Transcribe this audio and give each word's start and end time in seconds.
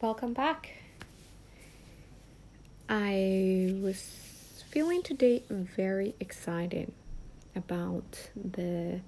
welcome 0.00 0.34
back. 0.34 0.72
I 2.88 3.74
was 3.82 4.62
feeling 4.68 5.02
today 5.02 5.42
very 5.48 6.14
excited 6.20 6.92
about 7.54 8.28
the 8.34 9.00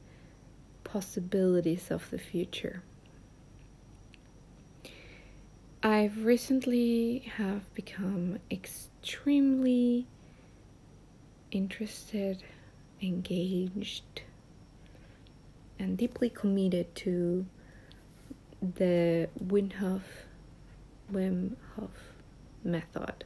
possibilities 0.84 1.90
of 1.90 2.08
the 2.10 2.18
future. 2.18 2.82
I've 5.82 6.24
recently 6.24 7.30
have 7.36 7.72
become 7.74 8.38
extremely 8.50 10.06
interested, 11.50 12.42
engaged, 13.02 14.22
and 15.78 15.98
deeply 15.98 16.30
committed 16.30 16.94
to 16.96 17.46
the 18.60 19.28
Wim 19.40 19.74
Hof, 19.74 20.02
Wim 21.12 21.56
Hof 21.76 21.90
method 22.64 23.24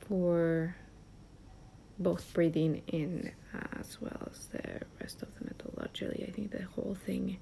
for 0.00 0.74
both 1.98 2.32
breathing 2.34 2.82
in 2.88 3.32
as 3.78 4.00
well 4.00 4.28
as 4.30 4.46
the 4.46 4.80
rest 5.00 5.22
of 5.22 5.28
the 5.38 5.44
methodology. 5.44 6.24
I 6.26 6.30
think 6.30 6.50
the 6.50 6.64
whole 6.64 6.96
thing 7.06 7.38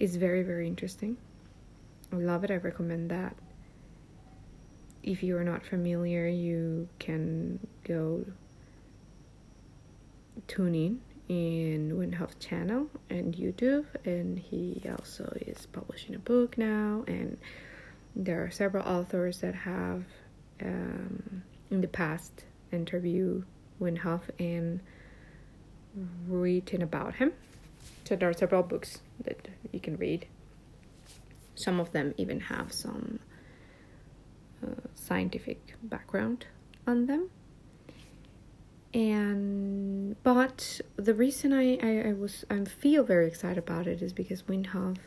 is 0.00 0.16
very, 0.16 0.42
very 0.42 0.66
interesting. 0.66 1.16
I 2.12 2.16
love 2.16 2.44
it. 2.44 2.50
I 2.50 2.56
recommend 2.56 3.10
that. 3.10 3.36
If 5.02 5.22
you 5.22 5.36
are 5.36 5.44
not 5.44 5.64
familiar, 5.64 6.26
you 6.28 6.88
can 6.98 7.58
go 7.84 8.24
tune 10.46 10.74
in 10.74 11.00
in 11.28 11.92
Wim 11.96 12.14
Hof 12.14 12.38
channel 12.38 12.88
and 13.08 13.34
YouTube, 13.34 13.86
and 14.04 14.38
he 14.38 14.82
also 14.90 15.32
is 15.46 15.66
publishing 15.66 16.14
a 16.14 16.18
book 16.18 16.58
now. 16.58 17.04
And 17.06 17.38
there 18.14 18.44
are 18.44 18.50
several 18.50 18.86
authors 18.86 19.38
that 19.40 19.54
have 19.54 20.04
um, 20.62 21.42
in 21.70 21.80
the 21.80 21.88
past 21.88 22.44
interviewed 22.70 23.44
Wim 23.80 23.98
Hof 23.98 24.30
and 24.38 24.80
written 26.26 26.82
about 26.82 27.16
him. 27.16 27.32
So 28.04 28.16
there 28.16 28.28
are 28.28 28.34
several 28.34 28.62
books 28.62 28.98
that 29.24 29.48
you 29.70 29.80
can 29.80 29.96
read. 29.96 30.26
Some 31.54 31.80
of 31.80 31.92
them 31.92 32.14
even 32.16 32.40
have 32.40 32.72
some 32.72 33.18
uh, 34.62 34.88
scientific 34.94 35.74
background 35.82 36.46
on 36.86 37.06
them 37.06 37.30
and 38.94 40.16
but 40.22 40.80
the 40.96 41.14
reason 41.14 41.52
I, 41.52 41.78
I, 41.82 42.10
I 42.10 42.12
was 42.12 42.44
I 42.50 42.64
feel 42.64 43.04
very 43.04 43.26
excited 43.26 43.58
about 43.58 43.86
it 43.86 44.02
is 44.02 44.12
because 44.12 44.42
Wim 44.42 44.66
Hof 44.66 44.98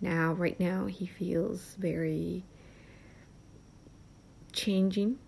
now 0.00 0.32
right 0.34 0.58
now 0.60 0.86
he 0.86 1.06
feels 1.06 1.74
very 1.78 2.44
changing 4.52 5.18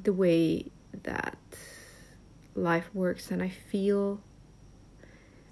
the 0.00 0.12
way 0.12 0.70
that 1.02 1.36
life 2.54 2.88
works. 2.94 3.30
And 3.30 3.42
I 3.42 3.48
feel 3.48 4.20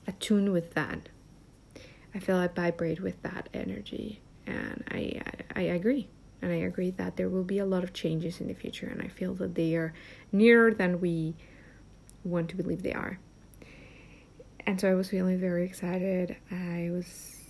attuned 0.07 0.53
with 0.53 0.75
that. 0.75 1.09
I 2.15 2.19
feel 2.21 2.37
I 2.37 2.49
vibrate 2.49 3.01
with 3.01 3.21
that 3.23 3.49
energy. 3.53 4.21
And 4.47 4.85
I, 4.91 5.21
I 5.27 5.61
I 5.61 5.63
agree. 5.63 6.09
And 6.43 6.53
I 6.53 6.57
agree 6.57 6.91
that 6.93 7.17
there 7.17 7.29
will 7.29 7.45
be 7.45 7.59
a 7.59 7.65
lot 7.65 7.85
of 7.85 7.93
changes 7.93 8.41
in 8.41 8.49
the 8.49 8.55
future. 8.55 8.87
And 8.87 9.01
I 9.01 9.09
feel 9.09 9.35
that 9.35 9.55
they 9.55 9.75
are 9.77 9.95
nearer 10.31 10.73
than 10.75 11.01
we 11.01 11.35
want 12.25 12.51
to 12.51 12.57
believe 12.57 12.83
they 12.83 12.93
are. 12.93 13.19
And 14.67 14.81
so 14.81 14.91
I 14.91 14.95
was 14.95 15.09
feeling 15.09 15.39
very 15.39 15.65
excited. 15.65 16.37
I 16.51 16.89
was 16.91 17.41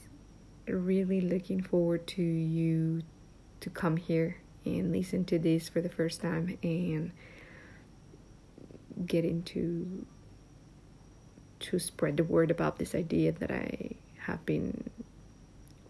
really 0.66 1.20
looking 1.20 1.62
forward 1.62 2.06
to 2.08 2.22
you 2.22 3.02
to 3.60 3.70
come 3.70 3.96
here 3.96 4.36
and 4.64 4.92
listen 4.92 5.24
to 5.26 5.38
this 5.38 5.68
for 5.68 5.80
the 5.80 5.88
first 5.88 6.20
time 6.20 6.58
and 6.62 7.12
get 9.06 9.24
into 9.24 10.06
to 11.60 11.78
spread 11.78 12.16
the 12.16 12.24
word 12.24 12.50
about 12.50 12.78
this 12.78 12.94
idea 12.94 13.32
that 13.32 13.50
I 13.50 13.90
have 14.18 14.44
been 14.44 14.90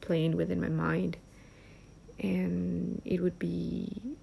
playing 0.01 0.37
with 0.37 0.51
in 0.51 0.61
my 0.61 0.69
mind 0.69 1.17
and 2.19 3.01
it 3.05 3.21
would 3.21 3.39
be 3.39 4.17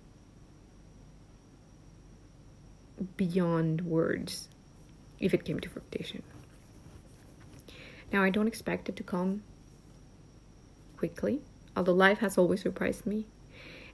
beyond 3.17 3.81
words 3.81 4.49
if 5.19 5.33
it 5.33 5.45
came 5.45 5.59
to 5.59 5.69
fruition. 5.69 6.23
Now, 8.11 8.23
I 8.23 8.29
don't 8.29 8.47
expect 8.47 8.89
it 8.89 8.95
to 8.97 9.03
come 9.03 9.43
quickly, 10.97 11.41
although 11.75 11.93
life 11.93 12.19
has 12.19 12.37
always 12.37 12.61
surprised 12.61 13.05
me. 13.05 13.25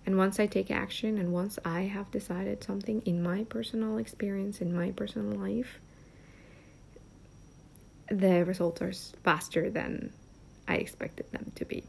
And 0.06 0.18
once 0.18 0.40
I 0.40 0.47
take 0.47 0.72
action 0.72 1.18
and 1.18 1.34
once 1.34 1.59
I 1.66 1.81
have 1.81 2.09
decided 2.12 2.63
something 2.63 3.01
in 3.06 3.22
my 3.22 3.44
personal 3.44 3.97
experience, 3.97 4.62
in 4.62 4.73
my 4.73 4.91
personal 4.91 5.38
life, 5.38 5.79
the 8.09 8.45
results 8.45 8.81
are 8.81 8.94
faster 9.24 9.69
than 9.69 10.13
I 10.68 10.75
expected 10.75 11.31
them 11.31 11.51
to 11.56 11.66
be. 11.66 11.84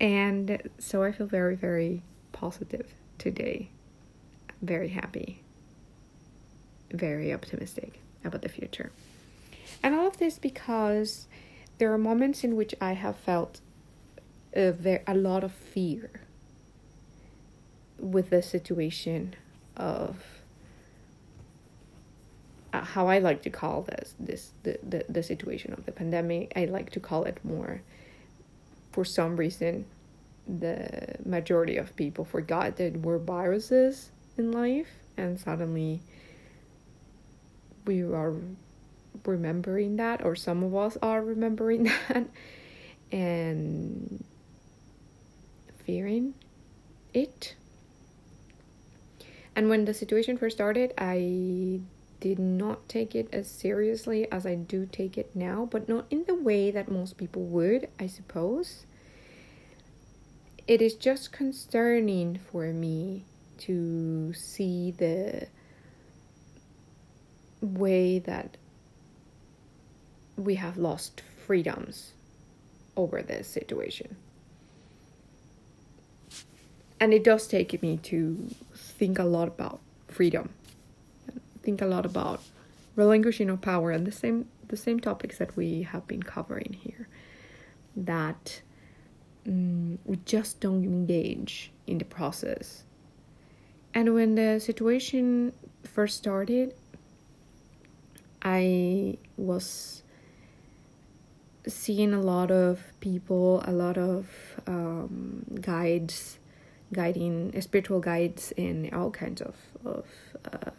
And 0.00 0.62
so 0.78 1.02
I 1.02 1.10
feel 1.10 1.26
very, 1.26 1.56
very 1.56 2.02
positive 2.32 2.92
today 3.16 3.70
very 4.62 4.88
happy, 4.88 5.42
very 6.90 7.32
optimistic 7.32 8.00
about 8.24 8.42
the 8.42 8.48
future. 8.48 8.90
And 9.82 9.94
all 9.94 10.06
of 10.06 10.18
this 10.18 10.38
because 10.38 11.26
there 11.78 11.92
are 11.92 11.98
moments 11.98 12.42
in 12.42 12.56
which 12.56 12.74
I 12.80 12.92
have 12.92 13.16
felt 13.16 13.60
a, 14.54 15.00
a 15.06 15.14
lot 15.14 15.44
of 15.44 15.52
fear 15.52 16.10
with 17.98 18.30
the 18.30 18.42
situation 18.42 19.34
of 19.76 20.24
uh, 22.72 22.82
how 22.82 23.08
I 23.08 23.18
like 23.18 23.42
to 23.42 23.50
call 23.50 23.82
this 23.82 24.14
this 24.18 24.50
the, 24.62 24.78
the 24.86 25.04
the 25.08 25.22
situation 25.22 25.72
of 25.72 25.86
the 25.86 25.92
pandemic. 25.92 26.52
I 26.54 26.66
like 26.66 26.90
to 26.90 27.00
call 27.00 27.24
it 27.24 27.38
more 27.44 27.82
for 28.92 29.04
some 29.04 29.36
reason 29.36 29.86
the 30.46 31.16
majority 31.24 31.76
of 31.76 31.94
people 31.94 32.24
forgot 32.24 32.76
that 32.76 32.96
we're 32.98 33.18
viruses 33.18 34.10
in 34.38 34.52
life 34.52 34.88
and 35.16 35.38
suddenly 35.38 36.00
we 37.86 38.02
are 38.02 38.34
remembering 39.24 39.96
that 39.96 40.24
or 40.24 40.36
some 40.36 40.62
of 40.62 40.74
us 40.74 40.96
are 41.02 41.22
remembering 41.22 41.84
that 42.08 42.28
and 43.10 44.24
fearing 45.84 46.34
it. 47.14 47.54
And 49.56 49.68
when 49.68 49.86
the 49.86 49.94
situation 49.94 50.36
first 50.38 50.56
started 50.56 50.94
i 50.98 51.80
did 52.20 52.38
not 52.38 52.88
take 52.88 53.14
it 53.14 53.28
as 53.32 53.48
seriously 53.48 54.30
as 54.30 54.44
i 54.44 54.54
do 54.54 54.86
take 54.90 55.16
it 55.16 55.34
now 55.34 55.68
but 55.70 55.88
not 55.88 56.04
in 56.10 56.24
the 56.26 56.34
way 56.34 56.70
that 56.70 56.90
most 56.90 57.16
people 57.16 57.42
would 57.42 57.88
i 57.98 58.06
suppose. 58.06 58.84
It 60.68 60.82
is 60.82 60.94
just 60.94 61.32
concerning 61.32 62.38
for 62.52 62.66
me 62.66 63.24
to 63.58 64.32
see 64.34 64.92
the 64.92 65.48
way 67.60 68.18
that 68.20 68.56
we 70.36 70.54
have 70.54 70.76
lost 70.76 71.22
freedoms 71.46 72.12
over 72.96 73.22
this 73.22 73.48
situation. 73.48 74.16
And 77.00 77.12
it 77.12 77.22
does 77.22 77.46
take 77.46 77.80
me 77.82 77.98
to 78.04 78.48
think 78.74 79.18
a 79.18 79.24
lot 79.24 79.48
about 79.48 79.80
freedom, 80.08 80.50
think 81.62 81.80
a 81.80 81.86
lot 81.86 82.04
about 82.04 82.42
relinquishing 82.96 83.48
of 83.50 83.60
power 83.60 83.90
and 83.90 84.06
the 84.06 84.12
same 84.12 84.48
the 84.66 84.76
same 84.76 85.00
topics 85.00 85.38
that 85.38 85.56
we 85.56 85.82
have 85.82 86.06
been 86.06 86.22
covering 86.22 86.76
here. 86.82 87.08
That 87.96 88.60
um, 89.46 89.98
we 90.04 90.16
just 90.24 90.60
don't 90.60 90.84
engage 90.84 91.72
in 91.86 91.98
the 91.98 92.04
process 92.04 92.84
and 93.98 94.14
when 94.14 94.36
the 94.36 94.60
situation 94.60 95.52
first 95.82 96.18
started, 96.18 96.72
I 98.40 99.18
was 99.36 100.04
seeing 101.66 102.14
a 102.14 102.20
lot 102.20 102.52
of 102.52 102.80
people, 103.00 103.60
a 103.66 103.72
lot 103.72 103.98
of 103.98 104.28
um, 104.68 105.44
guides, 105.60 106.38
guiding 106.92 107.60
spiritual 107.60 107.98
guides, 107.98 108.52
and 108.56 108.94
all 108.94 109.10
kinds 109.10 109.42
of 109.42 109.56
of 109.84 110.06
uh, 110.44 110.70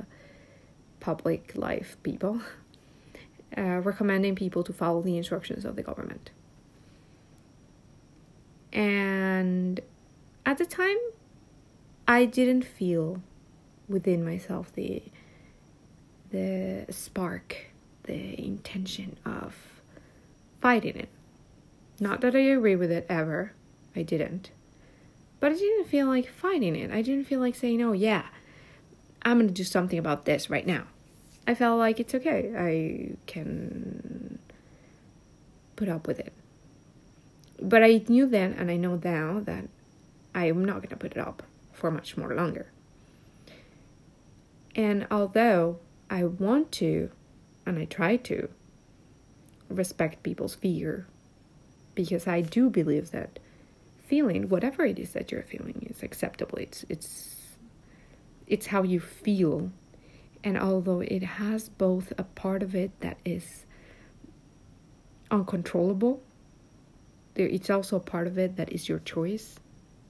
public 1.01 1.57
life 1.57 1.97
people, 2.03 2.39
uh, 3.57 3.81
recommending 3.83 4.33
people 4.33 4.63
to 4.63 4.71
follow 4.71 5.01
the 5.01 5.17
instructions 5.17 5.65
of 5.65 5.75
the 5.75 5.83
government. 5.83 6.31
And 8.71 9.81
at 10.45 10.57
the 10.57 10.65
time, 10.65 10.99
I 12.09 12.25
didn't 12.25 12.63
feel 12.63 13.21
within 13.87 14.25
myself 14.25 14.73
the 14.73 15.03
the 16.31 16.87
spark, 16.89 17.67
the 18.03 18.43
intention 18.43 19.17
of 19.23 19.55
fighting 20.59 20.95
it. 20.95 21.09
Not 21.99 22.21
that 22.21 22.35
I 22.35 22.39
agree 22.39 22.75
with 22.75 22.91
it 22.91 23.05
ever. 23.09 23.53
I 23.95 24.01
didn't. 24.01 24.49
But 25.39 25.51
I 25.51 25.55
didn't 25.55 25.85
feel 25.85 26.07
like 26.07 26.27
fighting 26.27 26.75
it. 26.75 26.89
I 26.89 27.03
didn't 27.03 27.25
feel 27.25 27.39
like 27.39 27.55
saying, 27.55 27.79
oh, 27.81 27.93
yeah, 27.93 28.25
I'm 29.21 29.37
going 29.37 29.47
to 29.47 29.53
do 29.53 29.63
something 29.63 29.99
about 29.99 30.25
this 30.25 30.49
right 30.49 30.65
now. 30.65 30.85
I 31.47 31.53
felt 31.53 31.77
like 31.77 31.99
it's 31.99 32.15
okay. 32.15 32.53
I 32.57 33.17
can 33.27 34.39
put 35.75 35.89
up 35.89 36.07
with 36.07 36.19
it. 36.19 36.33
But 37.61 37.83
I 37.83 38.03
knew 38.07 38.25
then, 38.25 38.53
and 38.53 38.71
I 38.71 38.77
know 38.77 38.99
now, 39.03 39.41
that 39.41 39.65
I 40.33 40.45
am 40.47 40.65
not 40.65 40.77
going 40.77 40.89
to 40.89 40.95
put 40.95 41.11
it 41.11 41.17
up 41.17 41.43
for 41.79 41.89
much 41.89 42.17
more 42.17 42.33
longer. 42.33 42.71
And 44.75 45.07
although 45.09 45.79
I 46.09 46.25
want 46.25 46.71
to, 46.73 47.11
and 47.65 47.79
I 47.79 47.85
try 47.85 48.17
to, 48.17 48.49
respect 49.69 50.23
people's 50.23 50.55
fear, 50.55 51.07
because 51.95 52.27
I 52.27 52.41
do 52.41 52.69
believe 52.69 53.11
that 53.11 53.39
feeling, 54.07 54.49
whatever 54.49 54.85
it 54.85 54.99
is 54.99 55.13
that 55.13 55.31
you're 55.31 55.43
feeling, 55.43 55.87
is 55.89 56.03
acceptable. 56.03 56.57
It's 56.57 56.85
it's 56.89 57.57
it's 58.47 58.67
how 58.67 58.83
you 58.83 58.99
feel. 58.99 59.71
And 60.43 60.57
although 60.57 61.01
it 61.01 61.23
has 61.23 61.69
both 61.69 62.13
a 62.17 62.23
part 62.23 62.63
of 62.63 62.73
it 62.73 62.91
that 63.01 63.17
is 63.25 63.65
uncontrollable, 65.29 66.21
there 67.33 67.47
it's 67.47 67.69
also 67.69 67.97
a 67.97 67.99
part 67.99 68.27
of 68.27 68.37
it 68.37 68.55
that 68.55 68.71
is 68.71 68.87
your 68.87 68.99
choice 68.99 69.59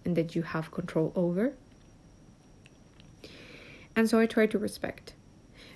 and 0.05 0.15
that 0.15 0.35
you 0.35 0.41
have 0.41 0.71
control 0.71 1.11
over. 1.15 1.53
And 3.95 4.09
so 4.09 4.19
I 4.19 4.25
try 4.25 4.45
to 4.47 4.57
respect. 4.57 5.13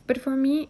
But 0.08 0.20
for 0.22 0.36
me, 0.36 0.70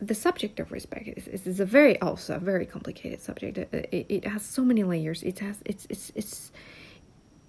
the 0.00 0.14
subject 0.14 0.60
of 0.60 0.72
respect 0.72 1.08
is, 1.16 1.26
is, 1.26 1.46
is, 1.46 1.60
a 1.60 1.64
very 1.64 1.98
also 2.00 2.36
a 2.36 2.38
very 2.38 2.66
complicated 2.66 3.20
subject. 3.20 3.58
It, 3.58 3.88
it, 3.92 4.06
it, 4.08 4.24
has 4.26 4.44
so 4.44 4.62
many 4.62 4.84
layers. 4.84 5.22
It 5.22 5.38
has 5.38 5.56
it's 5.64 5.86
it's 5.88 6.12
it's 6.14 6.52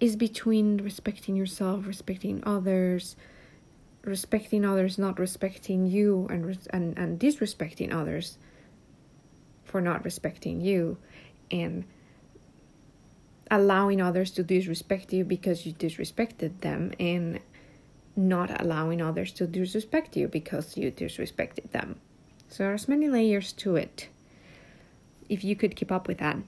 is 0.00 0.16
between 0.16 0.78
respecting 0.78 1.36
yourself, 1.36 1.86
respecting 1.86 2.42
others, 2.46 3.16
respecting 4.02 4.64
others, 4.64 4.98
not 4.98 5.18
respecting 5.18 5.86
you, 5.86 6.26
and 6.30 6.58
and 6.70 6.96
and 6.96 7.20
disrespecting 7.20 7.92
others 7.92 8.38
for 9.64 9.80
not 9.82 10.04
respecting 10.04 10.62
you, 10.62 10.96
and 11.50 11.84
allowing 13.50 14.00
others 14.00 14.30
to 14.32 14.42
disrespect 14.42 15.12
you 15.12 15.24
because 15.24 15.66
you 15.66 15.72
disrespected 15.72 16.60
them, 16.60 16.92
and 16.98 17.40
not 18.16 18.60
allowing 18.60 19.00
others 19.00 19.32
to 19.32 19.46
disrespect 19.46 20.16
you 20.16 20.28
because 20.28 20.76
you 20.76 20.90
disrespected 20.90 21.70
them. 21.70 22.00
So 22.48 22.64
there's 22.64 22.88
many 22.88 23.08
layers 23.08 23.52
to 23.54 23.76
it. 23.76 24.08
If 25.28 25.44
you 25.44 25.54
could 25.54 25.76
keep 25.76 25.92
up 25.92 26.08
with 26.08 26.18
that, 26.18 26.38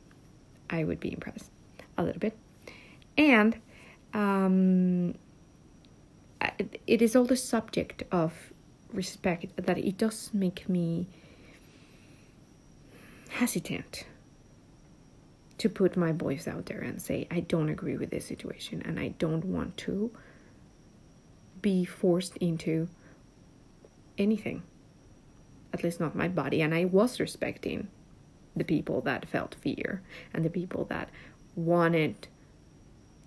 I 0.69 0.85
would 0.85 1.01
be 1.01 1.13
impressed 1.13 1.51
a 1.97 2.03
little 2.03 2.19
bit. 2.21 2.37
And 3.17 3.61
um, 4.15 5.15
it 6.87 7.03
is 7.03 7.15
all 7.15 7.25
the 7.25 7.37
subject 7.37 8.03
of 8.11 8.33
respect 8.93 9.47
that 9.57 9.79
it 9.79 9.99
does 9.99 10.31
make 10.33 10.69
me 10.69 11.07
hesitant 13.29 14.07
to 15.61 15.69
put 15.69 15.95
my 15.95 16.11
voice 16.11 16.49
out 16.49 16.67
there 16.67 16.81
and 16.81 17.03
say 17.03 17.29
I 17.31 17.41
don't 17.41 17.69
agree 17.69 17.99
with 17.99 18.11
this 18.11 18.25
situation 18.25 18.81
and 18.83 18.99
I 18.99 19.09
don't 19.19 19.45
want 19.45 19.77
to 19.79 20.11
be 21.61 21.85
forced 21.85 22.39
into 22.39 22.89
anything 24.17 24.63
at 25.75 25.85
least 25.85 26.01
not 26.01 26.17
my 26.17 26.29
body 26.29 26.63
and 26.63 26.75
I 26.75 26.87
was 26.87 27.21
respecting 27.21 27.89
the 28.57 28.65
people 28.65 29.03
that 29.03 29.29
felt 29.29 29.55
fear 29.61 30.03
and 30.33 30.45
the 30.45 30.51
people 30.51 30.87
that 30.87 31.11
wanted 31.55 32.29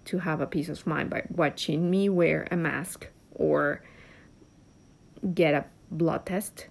to 0.06 0.20
have 0.20 0.42
a 0.42 0.48
peace 0.48 0.70
of 0.70 0.86
mind 0.86 1.12
by 1.12 1.24
watching 1.30 1.90
me 1.90 2.10
wear 2.10 2.48
a 2.50 2.58
mask 2.58 3.08
or 3.36 3.82
get 5.34 5.54
a 5.54 5.66
blood 5.92 6.26
test. 6.26 6.68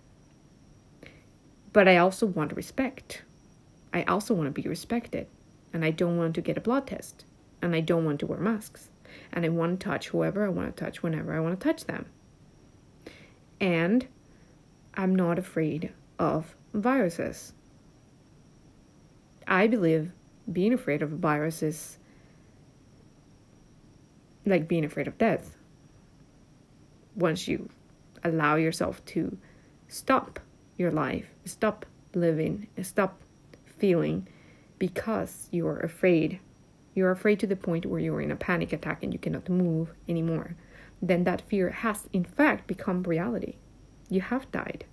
But 1.73 1.88
I 1.88 1.97
also 1.97 2.26
want 2.26 2.53
respect. 2.55 3.23
I 3.94 4.03
also 4.03 4.35
want 4.35 4.55
to 4.55 4.62
be 4.62 4.69
respected. 4.69 5.26
And 5.73 5.85
I 5.85 5.91
don't 5.91 6.17
want 6.17 6.35
to 6.35 6.41
get 6.41 6.59
a 6.59 6.61
blood 6.61 6.87
test. 6.87 7.25
And 7.61 7.75
I 7.75 7.81
don't 7.81 8.05
want 8.05 8.21
to 8.21 8.27
wear 8.27 8.39
masks. 8.39 8.89
And 9.33 9.45
I 9.45 9.49
want 9.49 9.81
to 9.81 9.85
touch 9.85 10.09
whoever 10.09 10.45
I 10.45 10.49
want 10.49 10.77
to 10.77 10.85
touch 10.85 11.03
whenever 11.03 11.35
I 11.35 11.41
want 11.41 11.59
to 11.59 11.65
touch 11.65 11.85
them. 11.85 12.07
And 13.61 14.07
I'm 14.95 15.15
not 15.15 15.39
afraid 15.39 15.93
of 16.19 16.55
viruses. 16.75 17.53
I 19.47 19.67
believe 19.67 20.11
being 20.51 20.73
afraid 20.73 21.03
of 21.03 21.13
a 21.13 21.17
virus 21.17 21.63
is 21.63 21.99
like 24.45 24.69
being 24.69 24.85
afraid 24.85 25.07
of 25.07 25.19
death. 25.19 25.57
Once 27.15 27.47
you 27.47 27.69
allow 28.25 28.57
yourself 28.57 29.05
to 29.05 29.37
stop 29.89 30.41
your 30.77 30.91
life, 30.91 31.27
stop 31.45 31.87
living, 32.15 32.67
stop 32.83 33.21
feeling 33.79 34.27
because 34.82 35.46
you're 35.52 35.79
afraid. 35.79 36.40
You're 36.93 37.12
afraid 37.12 37.38
to 37.38 37.46
the 37.46 37.55
point 37.55 37.87
where 37.87 38.00
you're 38.00 38.20
in 38.20 38.32
a 38.32 38.37
panic 38.49 38.73
attack 38.73 39.05
and 39.05 39.12
you 39.12 39.19
cannot 39.20 39.49
move 39.49 39.93
anymore. 40.08 40.56
Then 41.00 41.23
that 41.23 41.43
fear 41.43 41.70
has, 41.70 42.08
in 42.12 42.25
fact, 42.25 42.67
become 42.67 43.05
reality. 43.05 43.55
You 44.11 44.23
have 44.23 44.50
died. 44.50 44.84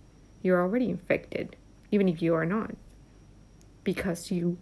You're 0.43 0.61
already 0.61 0.91
infected, 0.91 1.55
even 1.89 2.07
if 2.07 2.21
you 2.21 2.35
are 2.35 2.45
not, 2.45 2.75
because 3.83 4.29
you 4.29 4.59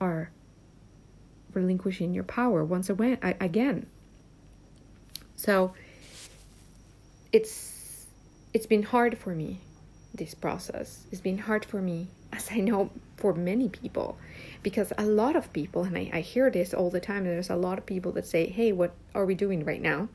are 0.00 0.30
relinquishing 1.52 2.14
your 2.14 2.22
power 2.22 2.64
once 2.64 2.88
again. 2.88 3.86
So 5.34 5.72
it's 7.32 8.06
it's 8.54 8.66
been 8.66 8.84
hard 8.84 9.18
for 9.18 9.34
me 9.34 9.58
this 10.14 10.34
process. 10.34 11.04
It's 11.10 11.20
been 11.20 11.38
hard 11.38 11.64
for 11.64 11.82
me, 11.82 12.06
as 12.38 12.48
I 12.52 12.60
know 12.60 12.90
for 13.16 13.34
many 13.34 13.68
people, 13.68 14.16
because 14.62 14.92
a 14.96 15.04
lot 15.04 15.34
of 15.34 15.52
people, 15.52 15.82
and 15.84 15.98
I, 15.98 16.10
I 16.12 16.20
hear 16.20 16.50
this 16.50 16.72
all 16.72 16.88
the 16.88 17.00
time, 17.00 17.24
there's 17.24 17.50
a 17.50 17.56
lot 17.56 17.78
of 17.78 17.84
people 17.84 18.12
that 18.12 18.26
say, 18.26 18.48
Hey, 18.48 18.70
what 18.72 18.94
are 19.14 19.26
we 19.26 19.34
doing 19.34 19.64
right 19.64 19.82
now? 19.82 20.08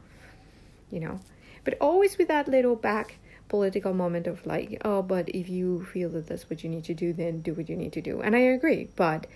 You 0.89 1.01
know, 1.01 1.19
but 1.65 1.77
always 1.81 2.17
with 2.17 2.29
that 2.29 2.47
little 2.47 2.75
back 2.75 3.17
political 3.49 3.93
moment 3.93 4.25
of 4.25 4.45
like, 4.45 4.81
oh, 4.85 5.01
but 5.01 5.29
if 5.29 5.49
you 5.49 5.85
feel 5.85 6.09
that 6.09 6.27
that's 6.27 6.49
what 6.49 6.63
you 6.63 6.69
need 6.69 6.85
to 6.85 6.93
do, 6.93 7.13
then 7.13 7.41
do 7.41 7.53
what 7.53 7.69
you 7.69 7.75
need 7.75 7.93
to 7.93 8.01
do. 8.01 8.21
And 8.21 8.35
I 8.35 8.39
agree, 8.39 8.89
but 8.95 9.27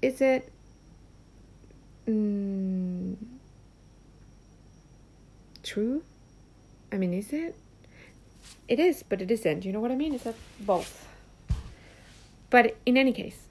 is 0.00 0.20
it. 0.20 0.52
Mm, 2.06 3.16
true? 5.62 6.02
I 6.92 6.96
mean, 6.96 7.12
is 7.12 7.32
it? 7.32 7.56
It 8.66 8.78
is, 8.78 9.02
but 9.02 9.20
it 9.22 9.30
isn't. 9.30 9.64
You 9.64 9.72
know 9.72 9.80
what 9.80 9.90
I 9.90 9.96
mean? 9.96 10.14
It's 10.14 10.24
that 10.24 10.34
both? 10.60 11.06
But 12.50 12.76
in 12.86 12.96
any 12.96 13.12
case, 13.12 13.46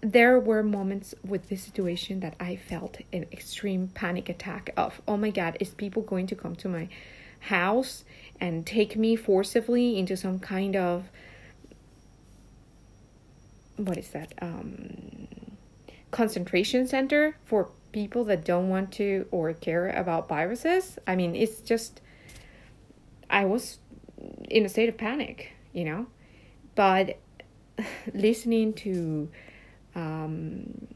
there 0.00 0.38
were 0.38 0.62
moments 0.62 1.14
with 1.24 1.48
this 1.48 1.62
situation 1.62 2.20
that 2.20 2.34
I 2.40 2.56
felt 2.56 2.98
an 3.12 3.26
extreme 3.32 3.88
panic 3.88 4.28
attack 4.28 4.70
of, 4.76 5.00
oh 5.06 5.16
my 5.16 5.30
god, 5.30 5.56
is 5.60 5.70
people 5.70 6.02
going 6.02 6.26
to 6.28 6.34
come 6.34 6.56
to 6.56 6.68
my 6.68 6.88
house 7.40 8.04
and 8.40 8.66
take 8.66 8.96
me 8.96 9.16
forcibly 9.16 9.98
into 9.98 10.16
some 10.16 10.38
kind 10.38 10.76
of 10.76 11.08
what 13.76 13.96
is 13.96 14.08
that? 14.08 14.34
Um 14.42 15.28
concentration 16.10 16.86
center 16.86 17.36
for 17.44 17.68
people 17.92 18.24
that 18.24 18.44
don't 18.44 18.68
want 18.68 18.92
to 18.92 19.26
or 19.30 19.52
care 19.52 19.90
about 19.90 20.28
viruses. 20.28 20.98
I 21.06 21.16
mean, 21.16 21.34
it's 21.34 21.60
just, 21.60 22.00
I 23.30 23.44
was 23.44 23.78
in 24.50 24.66
a 24.66 24.68
state 24.68 24.88
of 24.88 24.96
panic, 24.98 25.52
you 25.72 25.84
know, 25.84 26.06
but 26.74 27.18
listening 28.14 28.74
to 28.74 29.30
um, 29.94 30.88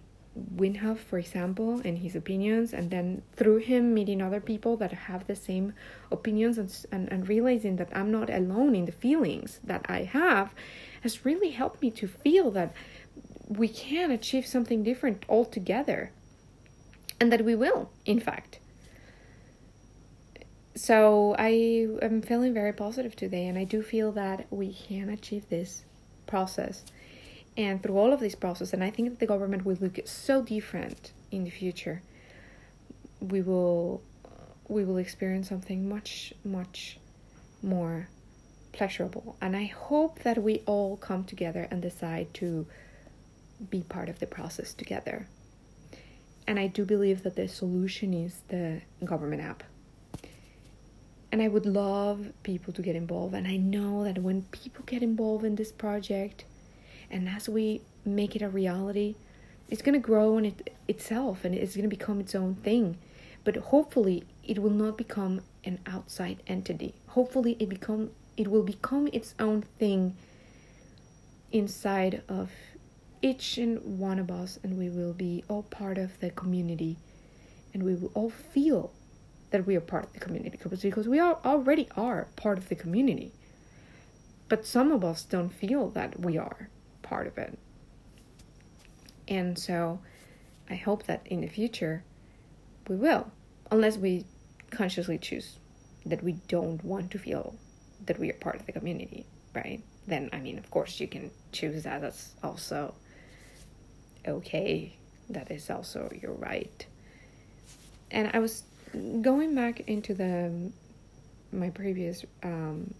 Wim 0.56 0.78
Hof, 0.78 0.98
for 0.98 1.18
example, 1.18 1.80
and 1.84 1.98
his 1.98 2.16
opinions, 2.16 2.72
and 2.72 2.90
then 2.90 3.22
through 3.34 3.58
him 3.58 3.94
meeting 3.94 4.20
other 4.20 4.40
people 4.40 4.76
that 4.78 4.92
have 4.92 5.26
the 5.26 5.36
same 5.36 5.74
opinions 6.10 6.58
and, 6.58 6.86
and, 6.90 7.12
and 7.12 7.28
realizing 7.28 7.76
that 7.76 7.88
I'm 7.94 8.10
not 8.10 8.30
alone 8.30 8.74
in 8.74 8.84
the 8.84 8.92
feelings 8.92 9.60
that 9.64 9.86
I 9.88 10.02
have 10.02 10.52
has 11.02 11.24
really 11.24 11.50
helped 11.50 11.82
me 11.82 11.90
to 11.92 12.08
feel 12.08 12.50
that 12.52 12.74
we 13.48 13.68
can 13.68 14.10
achieve 14.10 14.46
something 14.46 14.82
different 14.82 15.24
altogether 15.28 16.10
and 17.20 17.30
that 17.32 17.44
we 17.44 17.54
will, 17.54 17.90
in 18.04 18.18
fact. 18.18 18.58
So 20.76 21.36
I 21.38 21.86
am 22.02 22.20
feeling 22.20 22.52
very 22.52 22.72
positive 22.72 23.14
today, 23.14 23.46
and 23.46 23.56
I 23.56 23.62
do 23.62 23.80
feel 23.80 24.10
that 24.12 24.46
we 24.50 24.72
can 24.72 25.08
achieve 25.08 25.48
this 25.48 25.84
process. 26.26 26.84
And 27.56 27.80
through 27.80 27.96
all 27.96 28.12
of 28.12 28.18
this 28.18 28.34
process, 28.34 28.72
and 28.72 28.82
I 28.82 28.90
think 28.90 29.10
that 29.10 29.20
the 29.20 29.26
government 29.26 29.64
will 29.64 29.76
look 29.80 30.00
so 30.04 30.42
different 30.42 31.12
in 31.30 31.44
the 31.44 31.50
future. 31.50 32.02
We 33.20 33.40
will, 33.40 34.02
we 34.66 34.84
will 34.84 34.96
experience 34.96 35.48
something 35.48 35.88
much, 35.88 36.34
much 36.44 36.98
more 37.62 38.08
pleasurable. 38.72 39.36
And 39.40 39.56
I 39.56 39.66
hope 39.66 40.24
that 40.24 40.42
we 40.42 40.64
all 40.66 40.96
come 40.96 41.22
together 41.22 41.68
and 41.70 41.80
decide 41.80 42.34
to 42.34 42.66
be 43.70 43.82
part 43.82 44.08
of 44.08 44.18
the 44.18 44.26
process 44.26 44.74
together. 44.74 45.28
And 46.48 46.58
I 46.58 46.66
do 46.66 46.84
believe 46.84 47.22
that 47.22 47.36
the 47.36 47.46
solution 47.46 48.12
is 48.12 48.40
the 48.48 48.82
government 49.04 49.40
app. 49.40 49.62
And 51.34 51.42
I 51.42 51.48
would 51.48 51.66
love 51.66 52.32
people 52.44 52.72
to 52.74 52.80
get 52.80 52.94
involved. 52.94 53.34
And 53.34 53.48
I 53.48 53.56
know 53.56 54.04
that 54.04 54.18
when 54.18 54.42
people 54.52 54.84
get 54.86 55.02
involved 55.02 55.44
in 55.44 55.56
this 55.56 55.72
project, 55.72 56.44
and 57.10 57.28
as 57.28 57.48
we 57.48 57.80
make 58.04 58.36
it 58.36 58.42
a 58.42 58.48
reality, 58.48 59.16
it's 59.68 59.82
going 59.82 59.94
to 59.94 59.98
grow 59.98 60.38
in 60.38 60.44
it, 60.44 60.76
itself 60.86 61.44
and 61.44 61.52
it's 61.52 61.74
going 61.74 61.90
to 61.90 61.96
become 61.96 62.20
its 62.20 62.36
own 62.36 62.54
thing. 62.54 62.98
But 63.42 63.56
hopefully, 63.56 64.22
it 64.44 64.60
will 64.60 64.70
not 64.70 64.96
become 64.96 65.40
an 65.64 65.80
outside 65.86 66.40
entity. 66.46 66.94
Hopefully, 67.08 67.56
it 67.58 67.68
become 67.68 68.12
it 68.36 68.46
will 68.46 68.62
become 68.62 69.08
its 69.12 69.34
own 69.40 69.62
thing 69.80 70.16
inside 71.50 72.22
of 72.28 72.52
each 73.22 73.58
and 73.58 73.98
one 73.98 74.20
of 74.20 74.30
us, 74.30 74.60
and 74.62 74.78
we 74.78 74.88
will 74.88 75.14
be 75.14 75.42
all 75.48 75.64
part 75.64 75.98
of 75.98 76.20
the 76.20 76.30
community, 76.30 76.96
and 77.72 77.82
we 77.82 77.96
will 77.96 78.12
all 78.14 78.30
feel 78.30 78.92
that 79.54 79.68
we 79.68 79.76
are 79.76 79.80
part 79.80 80.06
of 80.06 80.12
the 80.12 80.18
community 80.18 80.58
because 80.60 81.06
we 81.06 81.20
are 81.20 81.38
already 81.44 81.88
are 81.96 82.26
part 82.34 82.58
of 82.58 82.68
the 82.68 82.74
community. 82.74 83.30
But 84.48 84.66
some 84.66 84.90
of 84.90 85.04
us 85.04 85.22
don't 85.22 85.50
feel 85.50 85.90
that 85.90 86.18
we 86.18 86.36
are 86.36 86.68
part 87.02 87.28
of 87.28 87.38
it. 87.38 87.56
And 89.28 89.56
so 89.56 90.00
I 90.68 90.74
hope 90.74 91.04
that 91.04 91.24
in 91.26 91.40
the 91.40 91.46
future 91.46 92.02
we 92.88 92.96
will, 92.96 93.30
unless 93.70 93.96
we 93.96 94.24
consciously 94.72 95.18
choose 95.18 95.60
that 96.04 96.24
we 96.24 96.32
don't 96.48 96.84
want 96.84 97.12
to 97.12 97.18
feel 97.20 97.54
that 98.06 98.18
we 98.18 98.30
are 98.30 98.40
part 98.40 98.56
of 98.56 98.66
the 98.66 98.72
community, 98.72 99.24
right? 99.54 99.80
Then, 100.08 100.30
I 100.32 100.40
mean, 100.40 100.58
of 100.58 100.68
course, 100.72 100.98
you 100.98 101.06
can 101.06 101.30
choose 101.52 101.84
that. 101.84 102.00
That's 102.00 102.34
also 102.42 102.92
okay. 104.26 104.96
That 105.30 105.52
is 105.52 105.70
also 105.70 106.10
your 106.20 106.32
right. 106.32 106.84
And 108.10 108.32
I 108.34 108.40
was 108.40 108.64
going 109.22 109.54
back 109.54 109.80
into 109.88 110.14
the 110.14 110.70
my 111.52 111.70
previous 111.70 112.24
um, 112.42 112.92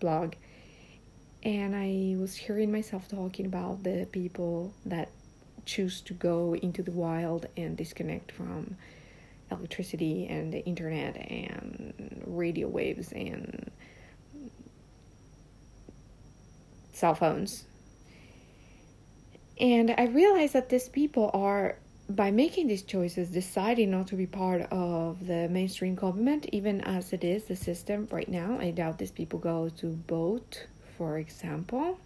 blog 0.00 0.34
and 1.42 1.76
I 1.76 2.16
was 2.18 2.34
hearing 2.34 2.72
myself 2.72 3.08
talking 3.08 3.46
about 3.46 3.84
the 3.84 4.06
people 4.10 4.74
that 4.84 5.10
choose 5.64 6.00
to 6.02 6.14
go 6.14 6.54
into 6.54 6.82
the 6.82 6.90
wild 6.90 7.46
and 7.56 7.76
disconnect 7.76 8.32
from 8.32 8.76
electricity 9.50 10.26
and 10.26 10.52
the 10.52 10.64
internet 10.64 11.16
and 11.16 12.24
radio 12.26 12.68
waves 12.68 13.12
and 13.12 13.70
cell 16.92 17.14
phones. 17.14 17.64
And 19.60 19.94
I 19.96 20.06
realized 20.06 20.52
that 20.54 20.68
these 20.68 20.88
people 20.88 21.30
are, 21.32 21.76
by 22.08 22.30
making 22.30 22.68
these 22.68 22.82
choices, 22.82 23.30
deciding 23.30 23.90
not 23.90 24.06
to 24.08 24.16
be 24.16 24.26
part 24.26 24.62
of 24.70 25.26
the 25.26 25.48
mainstream 25.48 25.94
government, 25.94 26.46
even 26.52 26.80
as 26.82 27.12
it 27.12 27.24
is 27.24 27.44
the 27.44 27.56
system 27.56 28.08
right 28.10 28.28
now. 28.28 28.58
I 28.60 28.70
doubt 28.70 28.98
these 28.98 29.10
people 29.10 29.38
go 29.38 29.68
to 29.80 29.98
vote 30.08 30.66
for 30.96 31.18
example. 31.18 31.98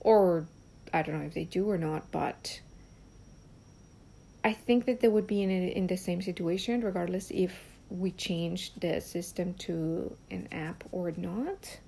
Or 0.00 0.46
I 0.92 1.02
don't 1.02 1.18
know 1.18 1.26
if 1.26 1.34
they 1.34 1.44
do 1.44 1.68
or 1.68 1.78
not, 1.78 2.10
but 2.12 2.60
I 4.44 4.52
think 4.52 4.84
that 4.86 5.00
they 5.00 5.08
would 5.08 5.26
be 5.26 5.42
in 5.42 5.50
in 5.50 5.86
the 5.86 5.96
same 5.96 6.22
situation 6.22 6.80
regardless 6.82 7.30
if 7.30 7.52
we 7.88 8.10
change 8.12 8.74
the 8.74 9.00
system 9.00 9.54
to 9.54 10.16
an 10.30 10.48
app 10.52 10.84
or 10.92 11.12
not, 11.16 11.78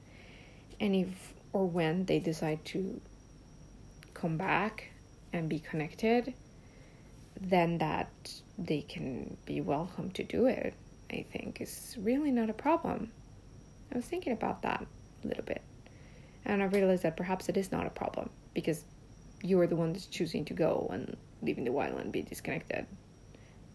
and 0.80 0.94
if 0.94 1.08
or 1.52 1.66
when 1.66 2.06
they 2.06 2.18
decide 2.18 2.64
to 2.64 3.00
come 4.14 4.36
back 4.36 4.90
and 5.32 5.48
be 5.48 5.58
connected, 5.58 6.34
then 7.40 7.78
that 7.78 8.10
they 8.58 8.82
can 8.82 9.36
be 9.44 9.60
welcome 9.60 10.10
to 10.10 10.24
do 10.24 10.46
it. 10.46 10.74
I 11.10 11.24
think 11.32 11.60
is 11.60 11.96
really 11.98 12.30
not 12.30 12.50
a 12.50 12.54
problem. 12.54 13.10
I 13.92 13.96
was 13.96 14.04
thinking 14.04 14.32
about 14.32 14.62
that 14.62 14.86
a 15.24 15.26
little 15.26 15.44
bit. 15.44 15.62
And 16.44 16.62
I 16.62 16.66
realized 16.66 17.02
that 17.02 17.16
perhaps 17.16 17.48
it 17.48 17.56
is 17.56 17.72
not 17.72 17.86
a 17.86 17.90
problem 17.90 18.30
because 18.54 18.84
you 19.42 19.60
are 19.60 19.66
the 19.66 19.76
one 19.76 19.92
that's 19.92 20.06
choosing 20.06 20.44
to 20.46 20.54
go 20.54 20.88
and 20.90 21.16
leaving 21.42 21.64
the 21.64 21.72
wild 21.72 22.00
and 22.00 22.12
be 22.12 22.22
disconnected. 22.22 22.86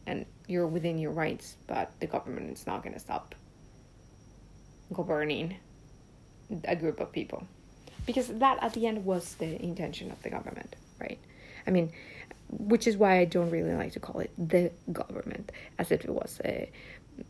And 0.05 0.25
you're 0.47 0.67
within 0.67 0.97
your 0.97 1.11
rights, 1.11 1.57
but 1.67 1.91
the 1.99 2.07
government 2.07 2.51
is 2.51 2.67
not 2.67 2.83
going 2.83 2.93
to 2.93 2.99
stop 2.99 3.35
governing 4.91 5.55
a 6.65 6.75
group 6.75 6.99
of 6.99 7.11
people. 7.11 7.47
Because 8.05 8.27
that 8.27 8.61
at 8.61 8.73
the 8.73 8.85
end 8.85 9.05
was 9.05 9.35
the 9.35 9.61
intention 9.63 10.11
of 10.11 10.21
the 10.23 10.29
government, 10.29 10.75
right? 10.99 11.19
I 11.67 11.71
mean, 11.71 11.91
which 12.49 12.87
is 12.87 12.97
why 12.97 13.19
I 13.19 13.25
don't 13.25 13.49
really 13.49 13.73
like 13.73 13.93
to 13.93 13.99
call 13.99 14.19
it 14.19 14.31
the 14.37 14.71
government 14.91 15.51
as 15.79 15.91
if 15.91 16.03
it 16.03 16.11
was 16.11 16.39
a 16.45 16.69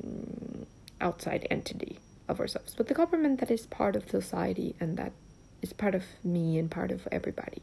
mm, 0.03 0.65
outside 1.01 1.47
entity 1.49 1.99
of 2.27 2.39
ourselves, 2.39 2.73
but 2.75 2.87
the 2.87 2.93
government 2.93 3.39
that 3.39 3.51
is 3.51 3.65
part 3.67 3.95
of 3.95 4.09
society 4.09 4.75
and 4.79 4.97
that 4.97 5.11
is 5.61 5.73
part 5.73 5.95
of 5.95 6.03
me 6.23 6.57
and 6.57 6.69
part 6.69 6.91
of 6.91 7.07
everybody 7.11 7.61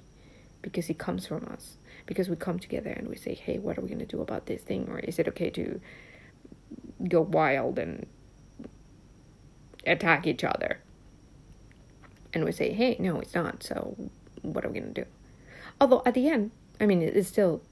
because 0.62 0.90
it 0.90 0.98
comes 0.98 1.26
from 1.26 1.44
us. 1.46 1.76
Because 2.06 2.28
we 2.28 2.36
come 2.36 2.58
together 2.58 2.90
and 2.90 3.08
we 3.08 3.16
say, 3.16 3.34
hey, 3.34 3.58
what 3.58 3.78
are 3.78 3.82
we 3.82 3.88
going 3.88 4.00
to 4.00 4.06
do 4.06 4.20
about 4.20 4.46
this 4.46 4.62
thing? 4.62 4.88
Or 4.88 4.98
is 4.98 5.18
it 5.18 5.28
okay 5.28 5.50
to 5.50 5.80
go 7.08 7.20
wild 7.20 7.78
and 7.78 8.06
attack 9.86 10.26
each 10.26 10.42
other? 10.44 10.80
And 12.32 12.44
we 12.44 12.52
say, 12.52 12.72
hey, 12.72 12.96
no, 12.98 13.20
it's 13.20 13.34
not. 13.34 13.62
So 13.62 13.96
what 14.42 14.64
are 14.64 14.68
we 14.68 14.80
going 14.80 14.94
to 14.94 15.04
do? 15.04 15.10
Although 15.80 16.02
at 16.04 16.14
the 16.14 16.28
end, 16.28 16.50
I 16.80 16.86
mean, 16.86 17.02
it's 17.02 17.28
still 17.28 17.62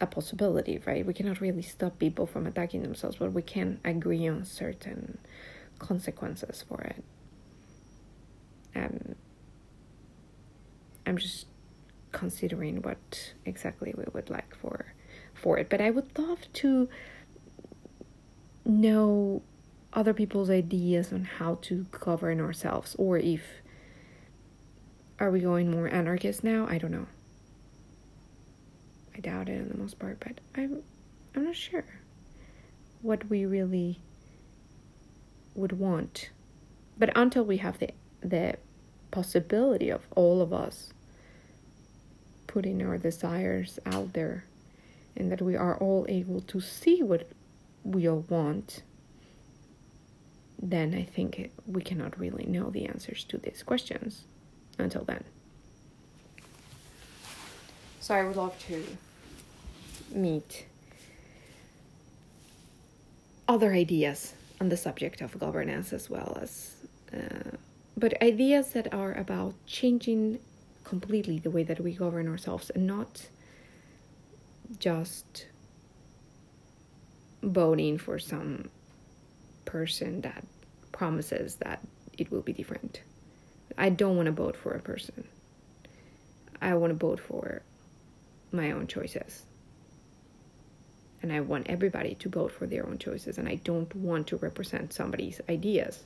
a 0.00 0.06
possibility, 0.06 0.80
right? 0.86 1.04
We 1.04 1.12
cannot 1.12 1.40
really 1.40 1.62
stop 1.62 1.98
people 1.98 2.26
from 2.26 2.46
attacking 2.46 2.82
themselves, 2.82 3.16
but 3.16 3.32
we 3.32 3.42
can 3.42 3.80
agree 3.84 4.26
on 4.28 4.44
certain 4.44 5.18
consequences 5.78 6.64
for 6.66 6.80
it. 6.80 7.04
Um, 8.74 9.16
I'm 11.06 11.16
just 11.16 11.46
considering 12.12 12.82
what 12.82 13.34
exactly 13.44 13.94
we 13.96 14.04
would 14.12 14.30
like 14.30 14.54
for 14.56 14.94
for 15.34 15.58
it, 15.58 15.68
but 15.68 15.80
I 15.80 15.90
would 15.90 16.18
love 16.18 16.40
to 16.54 16.88
know 18.64 19.42
other 19.92 20.14
people's 20.14 20.50
ideas 20.50 21.12
on 21.12 21.24
how 21.24 21.58
to 21.62 21.86
govern 21.90 22.40
ourselves, 22.40 22.94
or 22.98 23.18
if 23.18 23.42
are 25.18 25.30
we 25.30 25.40
going 25.40 25.70
more 25.70 25.88
anarchist 25.88 26.44
now? 26.44 26.66
I 26.68 26.78
don't 26.78 26.92
know. 26.92 27.06
I 29.20 29.28
doubt 29.28 29.50
it 29.50 29.60
in 29.60 29.68
the 29.68 29.76
most 29.76 29.98
part, 29.98 30.18
but 30.18 30.40
I'm 30.56 30.82
I'm 31.34 31.44
not 31.44 31.54
sure 31.54 31.84
what 33.02 33.28
we 33.28 33.44
really 33.44 33.98
would 35.54 35.78
want. 35.78 36.30
But 36.98 37.12
until 37.14 37.44
we 37.44 37.58
have 37.58 37.78
the 37.78 37.90
the 38.22 38.56
possibility 39.10 39.90
of 39.90 40.06
all 40.16 40.40
of 40.40 40.54
us 40.54 40.94
putting 42.46 42.82
our 42.82 42.96
desires 42.96 43.78
out 43.84 44.14
there 44.14 44.44
and 45.14 45.30
that 45.30 45.42
we 45.42 45.54
are 45.54 45.76
all 45.76 46.06
able 46.08 46.40
to 46.40 46.58
see 46.58 47.02
what 47.02 47.28
we 47.84 48.08
all 48.08 48.24
want, 48.30 48.82
then 50.58 50.94
I 50.94 51.04
think 51.04 51.50
we 51.66 51.82
cannot 51.82 52.18
really 52.18 52.46
know 52.46 52.70
the 52.70 52.86
answers 52.86 53.24
to 53.24 53.36
these 53.36 53.62
questions 53.62 54.24
until 54.78 55.04
then. 55.04 55.24
So 58.00 58.14
I 58.14 58.24
would 58.24 58.36
love 58.36 58.58
to 58.66 58.82
meet 60.12 60.66
other 63.48 63.72
ideas 63.72 64.34
on 64.60 64.68
the 64.68 64.76
subject 64.76 65.20
of 65.20 65.38
governance 65.38 65.92
as 65.92 66.08
well 66.08 66.38
as 66.40 66.76
uh, 67.12 67.56
but 67.96 68.20
ideas 68.22 68.72
that 68.72 68.92
are 68.94 69.12
about 69.14 69.54
changing 69.66 70.38
completely 70.84 71.38
the 71.38 71.50
way 71.50 71.62
that 71.62 71.80
we 71.80 71.92
govern 71.92 72.28
ourselves 72.28 72.70
and 72.70 72.86
not 72.86 73.28
just 74.78 75.46
voting 77.42 77.98
for 77.98 78.18
some 78.18 78.68
person 79.64 80.20
that 80.22 80.44
promises 80.92 81.56
that 81.56 81.80
it 82.16 82.30
will 82.30 82.42
be 82.42 82.52
different. 82.52 83.00
I 83.76 83.88
don't 83.90 84.16
want 84.16 84.26
to 84.26 84.32
vote 84.32 84.56
for 84.56 84.72
a 84.72 84.80
person. 84.80 85.24
I 86.60 86.74
want 86.74 86.90
to 86.92 87.06
vote 87.06 87.20
for 87.20 87.62
my 88.52 88.72
own 88.72 88.86
choices 88.86 89.42
and 91.22 91.32
I 91.32 91.40
want 91.40 91.68
everybody 91.68 92.14
to 92.16 92.28
vote 92.28 92.52
for 92.52 92.66
their 92.66 92.86
own 92.86 92.98
choices, 92.98 93.38
and 93.38 93.48
I 93.48 93.56
don't 93.56 93.94
want 93.94 94.26
to 94.28 94.36
represent 94.36 94.92
somebody's 94.92 95.40
ideas. 95.48 96.04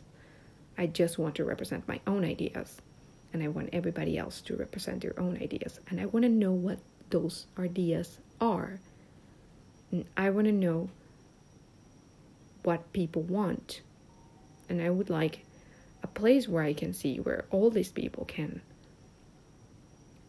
I 0.76 0.86
just 0.86 1.18
want 1.18 1.36
to 1.36 1.44
represent 1.44 1.86
my 1.86 2.00
own 2.06 2.24
ideas, 2.24 2.80
and 3.32 3.42
I 3.42 3.48
want 3.48 3.70
everybody 3.72 4.18
else 4.18 4.40
to 4.42 4.56
represent 4.56 5.02
their 5.02 5.18
own 5.18 5.36
ideas, 5.40 5.80
and 5.88 6.00
I 6.00 6.06
want 6.06 6.24
to 6.24 6.28
know 6.28 6.52
what 6.52 6.78
those 7.10 7.46
ideas 7.58 8.18
are. 8.40 8.80
And 9.92 10.04
I 10.16 10.30
want 10.30 10.46
to 10.46 10.52
know 10.52 10.88
what 12.64 12.92
people 12.92 13.22
want, 13.22 13.82
and 14.68 14.82
I 14.82 14.90
would 14.90 15.10
like 15.10 15.44
a 16.02 16.06
place 16.06 16.48
where 16.48 16.64
I 16.64 16.74
can 16.74 16.92
see 16.92 17.18
where 17.18 17.44
all 17.50 17.70
these 17.70 17.92
people 17.92 18.24
can 18.24 18.60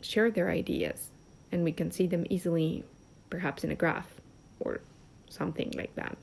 share 0.02 0.30
their 0.30 0.50
ideas 0.50 1.10
and 1.52 1.64
we 1.64 1.72
can 1.72 1.92
see 1.92 2.08
them 2.08 2.26
easily, 2.30 2.84
perhaps 3.30 3.64
in 3.64 3.72
a 3.72 3.76
graph 3.76 4.22
or 4.60 4.82
something 5.30 5.72
like 5.76 5.96
that. 5.96 6.18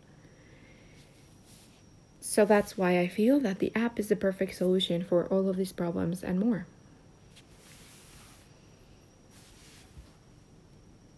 So 2.20 2.44
that's 2.44 2.78
why 2.78 2.98
I 2.98 3.08
feel 3.08 3.40
that 3.40 3.58
the 3.58 3.72
app 3.74 3.98
is 3.98 4.08
the 4.08 4.16
perfect 4.16 4.54
solution 4.54 5.04
for 5.04 5.26
all 5.26 5.48
of 5.48 5.56
these 5.56 5.72
problems 5.72 6.22
and 6.22 6.38
more. 6.38 6.66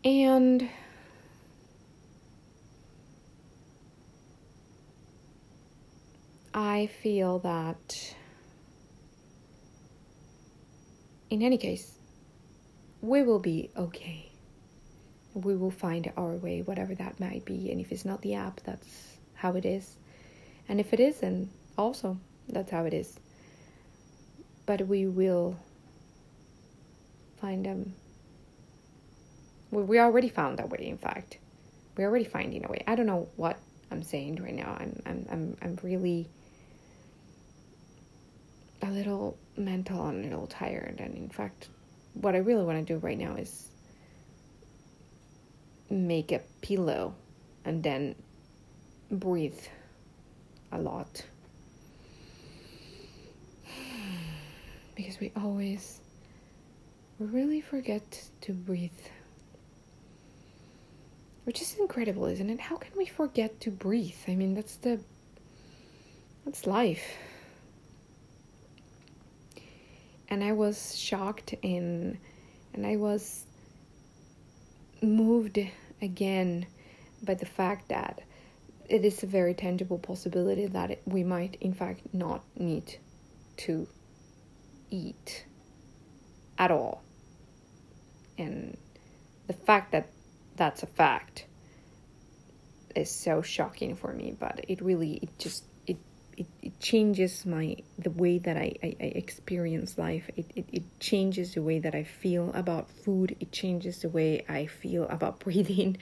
And 0.04 0.68
I 6.52 6.87
feel 6.87 7.38
that 7.40 8.14
in 11.30 11.42
any 11.42 11.59
case, 11.59 11.99
we 13.00 13.23
will 13.23 13.38
be 13.38 13.71
okay. 13.76 14.34
We 15.35 15.57
will 15.57 15.71
find 15.71 16.11
our 16.17 16.33
way, 16.33 16.62
whatever 16.62 16.95
that 16.95 17.21
might 17.21 17.45
be. 17.45 17.71
And 17.71 17.81
if 17.81 17.91
it's 17.93 18.05
not 18.05 18.23
the 18.23 18.35
app, 18.35 18.61
that's 18.64 19.17
how 19.35 19.53
it 19.53 19.67
is. 19.67 19.97
And 20.69 20.81
if 20.81 20.93
it 20.93 21.00
is, 21.00 21.21
then 21.21 21.50
also 21.76 22.19
that's 22.49 22.71
how 22.71 22.85
it 22.85 22.95
is. 22.95 23.19
But 24.67 24.87
we 24.87 25.07
will 25.07 25.59
find 27.41 27.67
them. 27.67 27.95
Um, 29.73 29.87
we 29.87 29.99
already 29.99 30.29
found 30.29 30.59
that 30.59 30.71
way, 30.71 30.87
in 30.88 30.99
fact. 30.99 31.38
We're 31.97 32.09
already 32.09 32.25
finding 32.25 32.64
a 32.64 32.69
way. 32.69 32.83
I 32.87 32.95
don't 32.95 33.07
know 33.07 33.29
what 33.37 33.59
I'm 33.91 34.03
saying 34.03 34.43
right 34.43 34.55
now. 34.55 34.76
I'm 34.79 35.03
I'm 35.05 35.26
I'm 35.31 35.57
I'm 35.62 35.79
really 35.83 36.29
a 38.83 38.91
little 38.91 39.37
mental 39.57 40.07
and 40.09 40.25
a 40.25 40.29
little 40.29 40.47
tired 40.47 40.97
and 40.99 41.14
in 41.17 41.29
fact 41.29 41.69
what 42.14 42.35
I 42.35 42.38
really 42.38 42.64
want 42.64 42.87
to 42.87 42.95
do 42.95 42.99
right 42.99 43.19
now 43.19 43.35
is 43.37 43.69
make 45.94 46.32
a 46.32 46.40
pillow 46.60 47.14
and 47.64 47.82
then 47.82 48.14
breathe 49.10 49.60
a 50.72 50.78
lot. 50.78 51.24
Because 54.96 55.18
we 55.18 55.32
always 55.34 56.00
really 57.18 57.60
forget 57.60 58.28
to 58.42 58.52
breathe. 58.52 58.90
Which 61.44 61.60
is 61.60 61.74
incredible, 61.78 62.26
isn't 62.26 62.48
it? 62.48 62.60
How 62.60 62.76
can 62.76 62.92
we 62.96 63.06
forget 63.06 63.60
to 63.62 63.70
breathe? 63.70 64.14
I 64.28 64.34
mean, 64.34 64.54
that's 64.54 64.76
the 64.76 65.00
that's 66.44 66.66
life. 66.66 67.04
And 70.28 70.44
I 70.44 70.52
was 70.52 70.96
shocked 70.96 71.54
and 71.62 72.18
and 72.72 72.86
I 72.86 72.96
was 72.96 73.46
moved 75.02 75.58
again 76.02 76.66
by 77.22 77.34
the 77.34 77.46
fact 77.46 77.88
that 77.88 78.22
it 78.88 79.04
is 79.04 79.22
a 79.22 79.26
very 79.26 79.54
tangible 79.54 79.98
possibility 79.98 80.66
that 80.66 80.90
it, 80.90 81.02
we 81.06 81.24
might, 81.24 81.56
in 81.60 81.72
fact, 81.72 82.00
not 82.12 82.42
need 82.56 82.98
to 83.56 83.88
eat 84.90 85.46
at 86.58 86.70
all. 86.70 87.02
And 88.36 88.76
the 89.46 89.54
fact 89.54 89.92
that 89.92 90.08
that's 90.56 90.82
a 90.82 90.86
fact 90.86 91.46
is 92.94 93.10
so 93.10 93.42
shocking 93.42 93.96
for 93.96 94.12
me, 94.12 94.36
but 94.38 94.64
it 94.68 94.82
really, 94.82 95.14
it 95.14 95.38
just, 95.38 95.64
it, 95.86 95.96
it, 96.36 96.46
it 96.62 96.78
changes 96.80 97.46
my, 97.46 97.76
the 98.04 98.11
way 98.11 98.38
that 98.38 98.56
I, 98.56 98.75
I, 98.82 98.96
I 99.00 99.04
experience 99.04 99.99
life. 99.99 100.30
It, 100.37 100.46
it, 100.54 100.66
it 100.70 101.00
changes 101.00 101.54
the 101.54 101.62
way 101.62 101.78
that 101.80 101.94
I 101.94 102.04
feel 102.04 102.52
about 102.54 102.88
food. 102.88 103.34
It 103.40 103.50
changes 103.50 104.02
the 104.02 104.08
way 104.08 104.44
I 104.49 104.66
feel 104.66 105.08
about 105.08 105.38
breathing. 105.44 105.96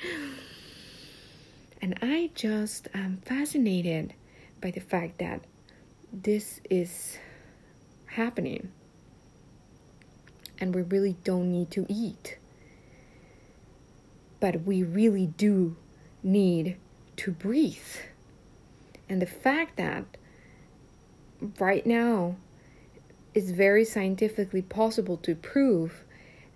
And 1.81 1.98
I 2.03 2.31
just 2.35 2.88
am 2.92 3.22
fascinated 3.24 4.14
by 4.61 4.70
the 4.70 4.81
fact 4.81 5.18
that 5.18 5.40
this 6.12 6.61
is 6.68 7.18
happening. 8.07 8.70
And 10.59 10.74
we 10.74 10.83
really 10.83 11.16
don't 11.24 11.50
need 11.50 11.70
to 11.72 11.87
eat. 11.88 12.38
But 14.38 14.62
we 14.62 14.83
really 14.83 15.27
do 15.27 15.77
need 16.22 16.77
to 17.16 17.33
breathe. 17.33 17.79
And 19.09 19.20
the 19.20 19.27
fact 19.27 19.77
that 19.77 20.05
right 21.59 21.87
now 21.87 22.37
it's 23.35 23.50
very 23.50 23.85
scientifically 23.85 24.62
possible 24.62 25.16
to 25.16 25.35
prove 25.35 26.05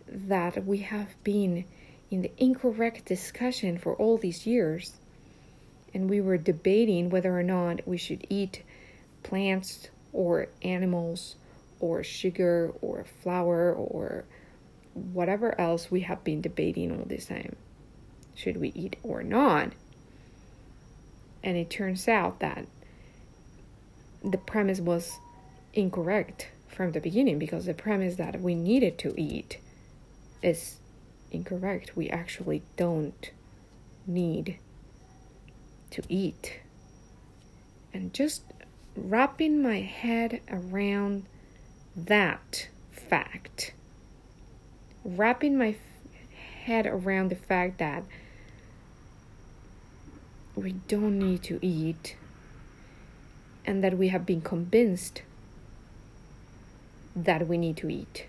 that 0.07 0.65
we 0.65 0.79
have 0.79 1.23
been 1.25 1.65
in 2.11 2.23
the 2.23 2.31
incorrect 2.37 3.05
discussion 3.05 3.79
for 3.79 3.95
all 3.95 4.19
these 4.19 4.47
years 4.47 4.95
and 5.95 6.11
we 6.11 6.21
were 6.21 6.37
debating 6.37 7.09
whether 7.09 7.37
or 7.37 7.43
not 7.43 7.87
we 7.87 7.97
should 7.97 8.27
eat 8.29 8.63
plants 9.23 9.89
or 10.13 10.49
animals 10.63 11.37
or 11.81 12.03
sugar 12.03 12.73
or 12.81 13.05
flour 13.23 13.73
or 13.73 14.25
whatever 14.95 15.59
else 15.61 15.91
we 15.91 16.01
have 16.01 16.23
been 16.25 16.41
debating 16.41 16.91
all 16.91 17.05
this 17.07 17.27
time. 17.27 17.57
Should 18.35 18.59
we 18.59 18.69
eat 18.75 18.97
or 19.03 19.23
not? 19.23 19.73
And 21.43 21.57
it 21.57 21.71
turns 21.71 22.09
out 22.09 22.41
that 22.41 22.67
the 24.27 24.39
premise 24.39 24.81
was 24.81 25.19
incorrect 25.73 26.49
from 26.69 26.93
the 26.93 27.01
beginning 27.01 27.39
because 27.39 27.67
the 27.67 27.75
premise 27.75 28.17
that 28.17 28.41
we 28.41 28.55
needed 28.55 28.99
to 28.99 29.19
eat 29.21 29.59
is 30.43 30.77
incorrect. 31.31 31.97
We 31.97 32.11
actually 32.11 32.63
don't 32.77 33.31
need 34.07 34.59
to 35.91 36.03
eat. 36.09 36.61
And 37.95 38.13
just 38.13 38.43
wrapping 38.97 39.63
my 39.63 39.81
head 39.81 40.41
around 40.51 41.27
that 41.95 42.69
fact, 42.91 43.73
wrapping 45.05 45.57
my 45.57 45.77
head 46.65 46.87
around 46.87 47.31
the 47.31 47.37
fact 47.37 47.79
that 47.79 48.03
we 50.55 50.73
don't 50.89 51.19
need 51.19 51.43
to 51.45 51.59
eat 51.63 52.17
and 53.67 53.83
that 53.83 53.99
we 53.99 54.09
have 54.09 54.25
been 54.25 54.41
convinced 54.41 55.23
that 57.15 57.49
we 57.49 57.59
need 57.59 57.77
to 57.79 57.91
eat 57.91 58.27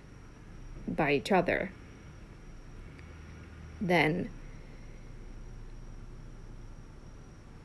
by 0.87 1.13
each 1.13 1.31
other, 1.31 1.71
then 3.79 4.29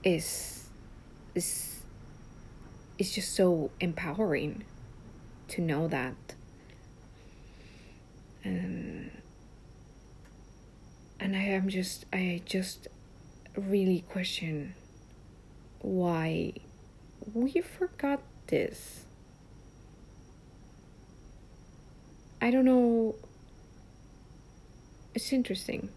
is 0.05 0.69
is 1.35 1.81
is 2.99 3.13
just 3.13 3.35
so 3.35 3.71
empowering 3.81 4.65
to 5.49 5.61
know 5.61 5.89
that. 5.89 6.35
And 8.45 9.11
and 11.21 11.37
I 11.37 11.43
am 11.43 11.69
just 11.69 12.05
I 12.13 12.43
just 12.45 12.89
really 13.57 14.05
question 14.09 14.75
why 15.81 16.55
we 17.33 17.61
forgot 17.61 18.21
this. 18.47 19.05
I 22.41 22.51
don't 22.51 22.65
know. 22.65 23.15
It's 25.15 25.33
interesting. 25.33 25.91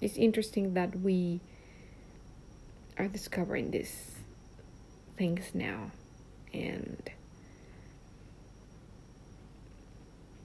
It's 0.00 0.16
interesting 0.16 0.74
that 0.74 0.98
we 1.00 1.40
are 2.98 3.08
discovering 3.08 3.70
these 3.70 4.16
things 5.16 5.50
now 5.54 5.92
and 6.52 7.10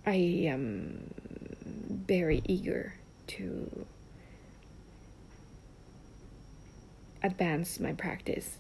I 0.06 0.46
am 0.46 1.14
very 2.08 2.42
eager 2.46 2.94
to 3.28 3.86
advance 7.22 7.80
my 7.80 7.92
practice 7.92 8.58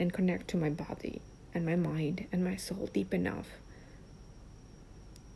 and 0.00 0.12
connect 0.14 0.48
to 0.48 0.56
my 0.56 0.70
body 0.70 1.20
and 1.54 1.64
my 1.64 1.76
mind 1.76 2.26
and 2.32 2.42
my 2.42 2.56
soul 2.56 2.88
deep 2.92 3.12
enough 3.12 3.48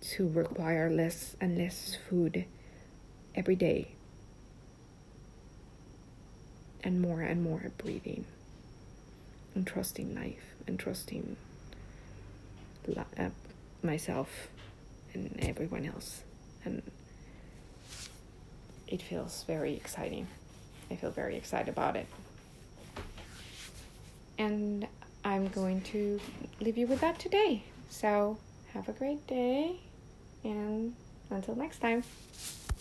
to 0.00 0.26
require 0.28 0.90
less 0.90 1.36
and 1.40 1.58
less 1.58 1.96
food 2.08 2.46
every 3.34 3.54
day 3.54 3.88
and 6.82 7.00
more 7.00 7.20
and 7.20 7.42
more 7.42 7.70
breathing 7.78 8.24
and 9.54 9.66
trusting 9.66 10.14
life 10.14 10.54
and 10.66 10.78
trusting 10.78 11.36
uh, 12.96 13.28
myself 13.82 14.48
and 15.12 15.36
everyone 15.40 15.84
else. 15.84 16.22
And 16.64 16.82
it 18.88 19.02
feels 19.02 19.44
very 19.46 19.74
exciting. 19.74 20.26
I 20.90 20.96
feel 20.96 21.10
very 21.10 21.36
excited 21.36 21.68
about 21.68 21.96
it 21.96 22.06
and 24.38 24.86
i'm 25.24 25.48
going 25.48 25.80
to 25.80 26.20
leave 26.60 26.76
you 26.76 26.86
with 26.86 27.00
that 27.00 27.18
today 27.18 27.62
so 27.90 28.36
have 28.72 28.88
a 28.88 28.92
great 28.92 29.26
day 29.26 29.76
and 30.44 30.94
Until 31.30 31.56
next 31.56 31.78
time. 31.78 32.04